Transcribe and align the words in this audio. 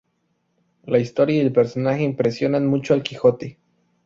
La 0.81 0.97
historia 0.97 1.35
y 1.37 1.45
el 1.45 1.51
personaje 1.53 2.01
impresionan 2.01 2.65
mucho 2.65 2.95
al 2.95 3.03
Quijote. 3.03 3.59